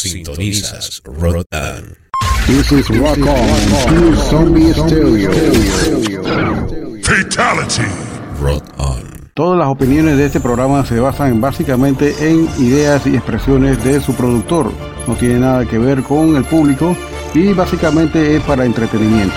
Sintonizas 0.00 1.02
Rotan. 1.04 1.94
This 2.46 2.72
is 2.72 2.88
Rock 2.88 3.18
On, 3.18 4.16
Zombie 4.16 4.72
Stereo. 4.72 5.30
Fatality. 7.02 7.82
On. 8.78 9.30
Todas 9.34 9.58
las 9.58 9.68
opiniones 9.68 10.16
de 10.16 10.24
este 10.24 10.40
programa 10.40 10.86
se 10.86 10.98
basan 10.98 11.42
básicamente 11.42 12.14
en 12.20 12.48
ideas 12.58 13.06
y 13.06 13.14
expresiones 13.14 13.84
de 13.84 14.00
su 14.00 14.14
productor. 14.14 14.72
No 15.06 15.14
tiene 15.16 15.40
nada 15.40 15.66
que 15.66 15.76
ver 15.76 16.02
con 16.02 16.34
el 16.34 16.44
público 16.44 16.96
y 17.34 17.52
básicamente 17.52 18.36
es 18.36 18.42
para 18.44 18.64
entretenimiento. 18.64 19.36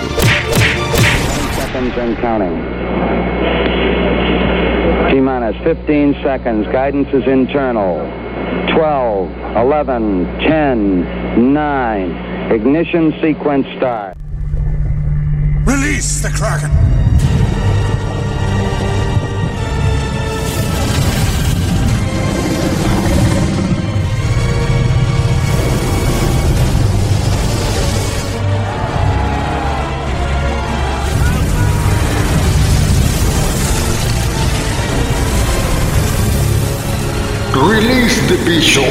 T-minus 5.10 5.56
15 5.62 6.22
seconds. 6.22 6.66
Guidance 6.68 7.12
is 7.12 7.26
internal. 7.26 8.23
12, 8.74 9.56
11, 9.56 10.24
10, 10.40 11.52
9. 11.52 12.10
Ignition 12.52 13.12
sequence 13.20 13.66
start. 13.76 14.16
Release 15.66 16.22
the 16.22 16.28
Kraken! 16.30 17.13
Release 37.56 38.18
the 38.28 38.36
Bishop. 38.44 38.82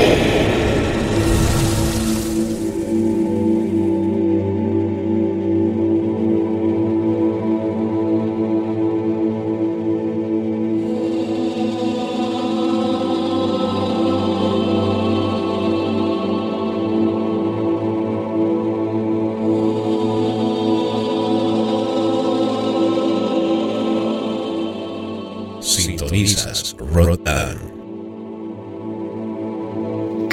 Sintonizas 25.60 26.76
Rotan. 26.80 27.23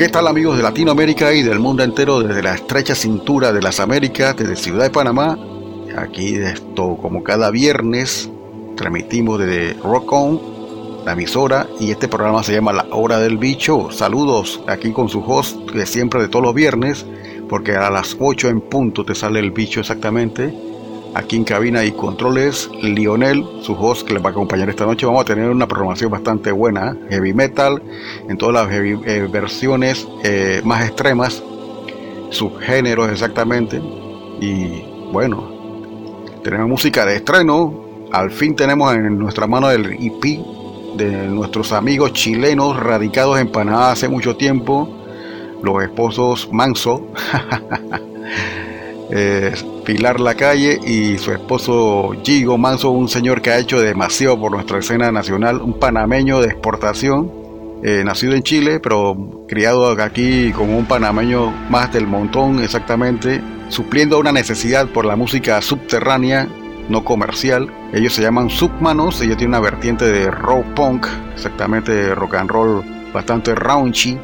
¿Qué 0.00 0.08
tal 0.08 0.28
amigos 0.28 0.56
de 0.56 0.62
Latinoamérica 0.62 1.30
y 1.34 1.42
del 1.42 1.58
mundo 1.58 1.82
entero 1.82 2.22
desde 2.22 2.42
la 2.42 2.54
estrecha 2.54 2.94
cintura 2.94 3.52
de 3.52 3.60
las 3.60 3.80
Américas, 3.80 4.34
desde 4.34 4.56
Ciudad 4.56 4.84
de 4.84 4.88
Panamá? 4.88 5.38
Aquí 5.94 6.36
esto 6.36 6.96
como 6.96 7.22
cada 7.22 7.50
viernes 7.50 8.30
transmitimos 8.78 9.38
desde 9.38 9.74
Rock 9.82 10.10
On, 10.10 10.40
la 11.04 11.12
emisora, 11.12 11.68
y 11.78 11.90
este 11.90 12.08
programa 12.08 12.42
se 12.42 12.54
llama 12.54 12.72
La 12.72 12.86
Hora 12.92 13.18
del 13.18 13.36
Bicho. 13.36 13.90
Saludos 13.90 14.62
aquí 14.68 14.90
con 14.90 15.10
su 15.10 15.20
host 15.20 15.70
de 15.72 15.84
siempre 15.84 16.22
de 16.22 16.28
todos 16.28 16.46
los 16.46 16.54
viernes, 16.54 17.04
porque 17.46 17.76
a 17.76 17.90
las 17.90 18.16
8 18.18 18.48
en 18.48 18.62
punto 18.62 19.04
te 19.04 19.14
sale 19.14 19.38
el 19.38 19.50
bicho 19.50 19.80
exactamente 19.80 20.69
Aquí 21.12 21.36
en 21.36 21.44
cabina 21.44 21.84
y 21.84 21.90
controles, 21.90 22.70
Lionel, 22.82 23.44
su 23.62 23.72
host 23.72 24.06
que 24.06 24.14
les 24.14 24.22
va 24.22 24.28
a 24.28 24.30
acompañar 24.30 24.68
esta 24.68 24.86
noche. 24.86 25.06
Vamos 25.06 25.22
a 25.22 25.24
tener 25.24 25.50
una 25.50 25.66
programación 25.66 26.08
bastante 26.08 26.52
buena, 26.52 26.96
heavy 27.08 27.34
metal, 27.34 27.82
en 28.28 28.38
todas 28.38 28.54
las 28.54 28.72
eh, 28.72 29.28
versiones 29.30 30.06
eh, 30.22 30.62
más 30.64 30.86
extremas, 30.86 31.42
subgéneros 32.30 33.10
exactamente. 33.10 33.82
Y 34.40 34.84
bueno, 35.12 35.50
tenemos 36.44 36.68
música 36.68 37.04
de 37.04 37.16
estreno. 37.16 38.06
Al 38.12 38.30
fin 38.30 38.54
tenemos 38.54 38.94
en 38.94 39.18
nuestra 39.18 39.48
mano 39.48 39.68
el 39.68 39.86
EP 39.86 40.40
de 40.96 41.26
nuestros 41.26 41.72
amigos 41.72 42.12
chilenos 42.12 42.78
radicados 42.78 43.40
en 43.40 43.50
Panamá 43.50 43.90
hace 43.90 44.08
mucho 44.08 44.36
tiempo, 44.36 44.88
los 45.60 45.82
esposos 45.82 46.48
Manso. 46.52 47.08
Eh, 49.12 49.52
Pilar 49.84 50.20
Lacalle 50.20 50.78
y 50.86 51.18
su 51.18 51.32
esposo 51.32 52.12
Gigo 52.22 52.56
Manso, 52.58 52.90
un 52.90 53.08
señor 53.08 53.42
que 53.42 53.50
ha 53.50 53.58
hecho 53.58 53.80
demasiado 53.80 54.38
por 54.38 54.52
nuestra 54.52 54.78
escena 54.78 55.10
nacional, 55.10 55.60
un 55.60 55.78
panameño 55.78 56.40
de 56.40 56.46
exportación, 56.48 57.32
eh, 57.82 58.02
nacido 58.04 58.34
en 58.34 58.42
Chile, 58.42 58.78
pero 58.78 59.44
criado 59.48 59.90
aquí 60.00 60.52
como 60.52 60.78
un 60.78 60.86
panameño 60.86 61.50
más 61.70 61.92
del 61.92 62.06
montón 62.06 62.62
exactamente, 62.62 63.40
supliendo 63.68 64.18
una 64.18 64.32
necesidad 64.32 64.86
por 64.88 65.04
la 65.04 65.16
música 65.16 65.60
subterránea, 65.60 66.46
no 66.88 67.04
comercial. 67.04 67.72
Ellos 67.92 68.12
se 68.12 68.22
llaman 68.22 68.50
Submanos, 68.50 69.20
ellos 69.22 69.38
tienen 69.38 69.54
una 69.54 69.60
vertiente 69.60 70.04
de 70.04 70.30
rock 70.30 70.66
punk, 70.74 71.06
exactamente 71.34 72.14
rock 72.14 72.34
and 72.34 72.50
roll 72.50 72.84
bastante 73.12 73.54
raunchy. 73.54 74.18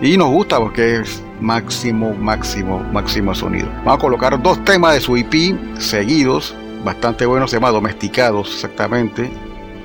Y 0.00 0.16
nos 0.16 0.28
gusta 0.28 0.58
porque 0.58 1.00
es 1.00 1.22
máximo, 1.40 2.14
máximo, 2.14 2.80
máximo 2.92 3.34
sonido. 3.34 3.68
Vamos 3.78 3.94
a 3.94 3.98
colocar 3.98 4.40
dos 4.42 4.64
temas 4.64 4.94
de 4.94 5.00
su 5.00 5.16
EP 5.16 5.56
seguidos, 5.78 6.54
bastante 6.84 7.26
buenos, 7.26 7.50
se 7.50 7.56
llama 7.56 7.70
Domesticados 7.70 8.54
exactamente. 8.54 9.30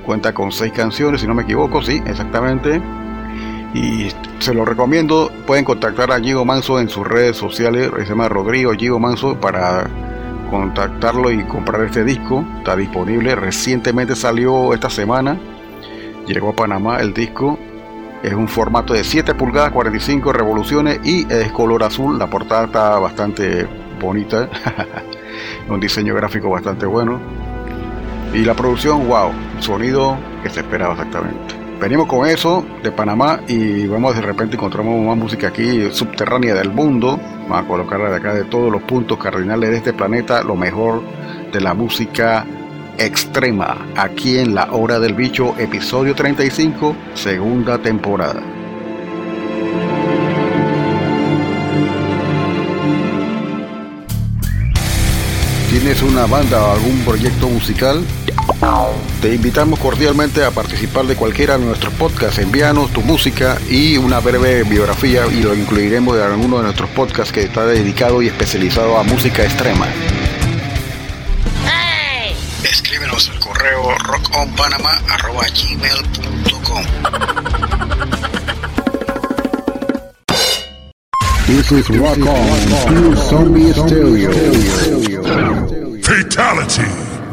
Cuenta 0.04 0.34
con 0.34 0.50
seis 0.50 0.72
canciones, 0.72 1.20
si 1.20 1.26
no 1.26 1.34
me 1.34 1.42
equivoco, 1.42 1.82
sí, 1.82 2.02
exactamente. 2.06 2.82
Y 3.74 4.08
se 4.38 4.52
lo 4.52 4.64
recomiendo, 4.64 5.30
pueden 5.46 5.64
contactar 5.64 6.12
a 6.12 6.20
Gigo 6.20 6.44
Manso 6.44 6.80
en 6.80 6.88
sus 6.88 7.06
redes 7.06 7.36
sociales, 7.36 7.90
se 7.96 8.04
llama 8.04 8.28
Rodrigo 8.28 8.72
Gigo 8.72 8.98
Manso 8.98 9.36
para 9.40 9.88
contactarlo 10.50 11.30
y 11.30 11.44
comprar 11.44 11.82
este 11.84 12.04
disco. 12.04 12.44
Está 12.58 12.76
disponible, 12.76 13.34
recientemente 13.34 14.14
salió 14.16 14.74
esta 14.74 14.90
semana, 14.90 15.38
llegó 16.26 16.50
a 16.50 16.56
Panamá 16.56 17.00
el 17.00 17.14
disco 17.14 17.58
es 18.22 18.32
un 18.34 18.48
formato 18.48 18.94
de 18.94 19.04
7 19.04 19.34
pulgadas, 19.34 19.72
45 19.72 20.32
revoluciones 20.32 21.00
y 21.04 21.26
es 21.32 21.50
color 21.52 21.82
azul. 21.82 22.18
La 22.18 22.28
portada 22.28 22.66
está 22.66 22.98
bastante 22.98 23.66
bonita. 24.00 24.48
un 25.68 25.80
diseño 25.80 26.14
gráfico 26.14 26.50
bastante 26.50 26.86
bueno. 26.86 27.20
Y 28.32 28.44
la 28.44 28.54
producción, 28.54 29.06
wow, 29.08 29.30
sonido 29.58 30.16
que 30.42 30.50
se 30.50 30.60
esperaba 30.60 30.92
exactamente. 30.92 31.54
Venimos 31.80 32.06
con 32.06 32.26
eso 32.26 32.64
de 32.82 32.92
Panamá 32.92 33.40
y 33.48 33.88
vamos 33.88 34.14
de 34.14 34.22
repente 34.22 34.54
encontramos 34.54 35.04
más 35.04 35.16
música 35.16 35.48
aquí 35.48 35.90
subterránea 35.90 36.54
del 36.54 36.70
mundo. 36.70 37.18
Vamos 37.48 37.64
a 37.64 37.66
colocarla 37.66 38.10
de 38.10 38.16
acá 38.16 38.34
de 38.34 38.44
todos 38.44 38.70
los 38.70 38.82
puntos 38.82 39.18
cardinales 39.18 39.70
de 39.70 39.76
este 39.78 39.92
planeta, 39.92 40.44
lo 40.44 40.54
mejor 40.54 41.02
de 41.52 41.60
la 41.60 41.74
música 41.74 42.46
Extrema, 43.02 43.88
aquí 43.96 44.38
en 44.38 44.54
La 44.54 44.70
Hora 44.70 45.00
del 45.00 45.14
Bicho, 45.14 45.56
episodio 45.58 46.14
35, 46.14 46.94
segunda 47.14 47.76
temporada. 47.76 48.40
¿Tienes 55.68 56.00
una 56.02 56.26
banda 56.26 56.62
o 56.62 56.72
algún 56.74 57.00
proyecto 57.00 57.48
musical? 57.48 58.04
Te 59.20 59.34
invitamos 59.34 59.80
cordialmente 59.80 60.44
a 60.44 60.52
participar 60.52 61.06
de 61.06 61.16
cualquiera 61.16 61.58
de 61.58 61.64
nuestros 61.64 61.92
podcasts. 61.94 62.38
Envíanos 62.38 62.92
tu 62.92 63.00
música 63.00 63.58
y 63.68 63.96
una 63.96 64.20
breve 64.20 64.62
biografía 64.62 65.26
y 65.26 65.42
lo 65.42 65.56
incluiremos 65.56 66.16
en 66.18 66.22
alguno 66.22 66.58
de 66.58 66.64
nuestros 66.64 66.90
podcasts 66.90 67.32
que 67.32 67.42
está 67.42 67.66
dedicado 67.66 68.22
y 68.22 68.28
especializado 68.28 68.96
a 68.96 69.02
música 69.02 69.42
extrema. 69.42 69.88
Correo 73.40 73.96
rockonpanama.gmail.com 74.04 76.84
This 81.46 81.72
is 81.72 81.88
Rock 81.90 82.18
On, 82.18 83.16
Zombie 83.16 83.72
Stereo. 83.72 84.32
Fatality. 86.02 86.84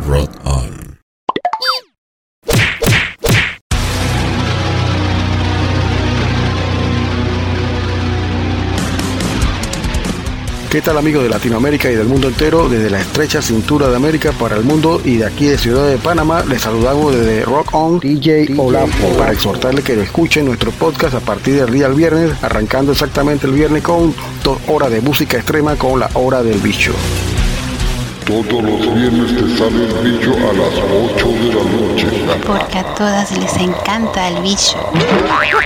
Rock 0.07 0.31
On. 0.45 0.78
¿Qué 10.69 10.83
tal 10.83 11.00
amigos 11.00 11.24
de 11.24 11.30
Latinoamérica 11.30 11.89
y 11.89 11.95
del 11.95 12.06
mundo 12.06 12.27
entero? 12.27 12.69
Desde 12.69 12.92
la 12.92 13.01
estrecha 13.01 13.42
cintura 13.42 13.89
de 13.89 13.95
América 13.95 14.31
para 14.33 14.56
el 14.56 14.63
mundo 14.63 15.01
y 15.04 15.18
de 15.18 15.25
aquí 15.25 15.48
de 15.48 15.57
Ciudad 15.57 15.89
de 15.89 15.98
Panamá 15.98 16.44
les 16.48 16.62
saludamos 16.62 17.16
desde 17.16 17.44
Rock 17.44 17.74
On 17.74 18.00
DJ, 18.00 18.54
Olafo 18.56 19.07
para 19.18 19.31
exhortarle 19.31 19.81
que 19.81 20.00
escuchen 20.00 20.45
nuestro 20.45 20.69
podcast 20.69 21.16
a 21.16 21.21
partir 21.21 21.56
del 21.56 21.74
día 21.74 21.88
del 21.88 21.98
viernes, 21.98 22.31
arrancando 22.44 22.92
exactamente 22.92 23.48
el 23.48 23.54
viernes 23.54 23.81
con 23.81 24.13
dos 24.44 24.60
horas 24.68 24.92
de 24.92 25.01
música 25.01 25.38
extrema 25.38 25.75
con 25.75 26.00
la 26.00 26.12
hora 26.13 26.44
del 26.44 26.60
bicho. 26.60 26.94
Todos 28.29 28.61
los 28.61 28.93
viernes 28.93 29.35
te 29.35 29.57
sale 29.57 29.85
el 29.85 30.11
bicho 30.11 30.31
a 30.35 30.53
las 30.53 30.75
8 31.15 31.27
de 31.29 31.47
la 31.51 31.63
noche. 31.63 32.07
Porque 32.45 32.77
a 32.77 32.93
todas 32.93 33.35
les 33.35 33.57
encanta 33.57 34.27
el 34.27 34.43
bicho. 34.43 34.77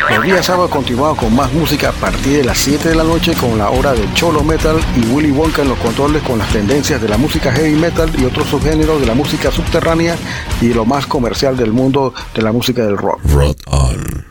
Los 0.10 0.24
días 0.24 0.46
sábados 0.46 0.72
continuamos 0.72 1.18
con 1.18 1.36
más 1.36 1.52
música 1.52 1.90
a 1.90 1.92
partir 1.92 2.38
de 2.38 2.46
las 2.46 2.58
7 2.60 2.88
de 2.88 2.96
la 2.96 3.04
noche 3.04 3.34
con 3.34 3.58
la 3.58 3.70
hora 3.70 3.92
de 3.92 4.08
Cholo 4.14 4.46
Metal 4.46 4.78
y 4.96 5.06
Willy 5.08 5.32
Wonka 5.32 5.64
en 5.64 5.70
los 5.70 5.78
controles 5.80 6.24
con 6.24 6.40
las 6.40 6.48
tendencias 6.54 7.02
de 7.02 7.10
la 7.10 7.18
música 7.18 7.52
heavy 7.52 7.76
metal 7.76 8.10
y 8.18 8.24
otros 8.24 8.48
subgéneros 8.48 9.02
de 9.02 9.08
la 9.08 9.14
música 9.14 9.52
subterránea 9.52 10.16
y 10.62 10.74
lo 10.74 10.86
más 10.86 11.06
comercial 11.06 11.58
del 11.58 11.74
mundo 11.74 12.14
de 12.34 12.42
la 12.42 12.54
música 12.54 12.86
del 12.86 12.96
rock. 12.98 13.20
Rock 13.26 13.58
on. 13.68 14.26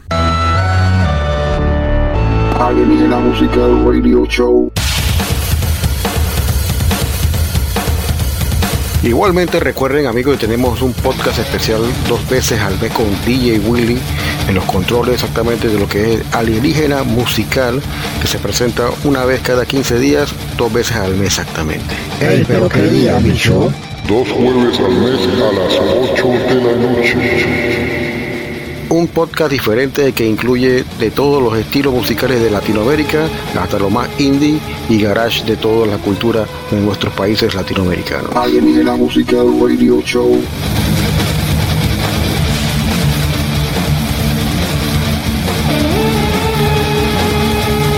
La 3.11 3.19
música 3.19 3.57
del 3.57 3.85
radio 3.85 4.25
show. 4.25 4.73
Igualmente 9.03 9.59
recuerden 9.59 10.07
amigos 10.07 10.37
que 10.37 10.47
tenemos 10.47 10.81
un 10.81 10.93
podcast 10.93 11.39
especial 11.41 11.83
dos 12.09 12.29
veces 12.29 12.61
al 12.61 12.79
mes 12.81 12.93
con 12.93 13.07
DJ 13.27 13.59
Willy 13.59 13.99
en 14.49 14.55
los 14.55 14.65
controles 14.65 15.15
exactamente 15.15 15.67
de 15.67 15.77
lo 15.77 15.89
que 15.89 16.15
es 16.15 16.23
alienígena 16.33 17.03
musical 17.03 17.83
que 18.21 18.29
se 18.29 18.39
presenta 18.39 18.91
una 19.03 19.25
vez 19.25 19.41
cada 19.41 19.67
15 19.67 19.99
días, 19.99 20.33
dos 20.57 20.73
veces 20.73 20.97
al 20.97 21.17
mes 21.17 21.27
exactamente. 21.29 21.95
Ey, 22.21 22.45
pero 22.47 22.69
qué 22.69 22.83
día, 22.83 23.19
bicho. 23.19 23.73
Dos 24.07 24.29
jueves 24.31 24.79
al 24.79 24.93
mes 24.93 25.21
a 25.27 25.53
las 25.53 25.81
8 25.81 26.29
de 26.29 26.55
la 26.55 26.77
noche. 26.77 28.02
Un 28.93 29.09
podcast 29.09 29.51
diferente 29.51 30.13
que 30.13 30.27
incluye 30.27 30.85
de 30.99 31.11
todos 31.11 31.43
los 31.43 31.59
estilos 31.59 31.95
musicales 31.95 32.43
de 32.43 32.51
Latinoamérica 32.51 33.27
hasta 33.59 33.79
lo 33.79 33.89
más 33.89 34.07
indie 34.21 34.61
y 34.91 35.01
garage 35.01 35.45
de 35.45 35.57
toda 35.57 35.87
la 35.87 35.97
cultura 35.97 36.45
de 36.71 36.79
nuestros 36.79 37.11
países 37.15 37.55
latinoamericanos. 37.55 38.37